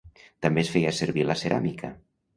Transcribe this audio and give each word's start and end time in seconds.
També 0.45 0.63
es 0.63 0.71
feia 0.77 0.93
servir 1.01 1.27
la 1.33 1.39
ceràmica. 1.45 1.95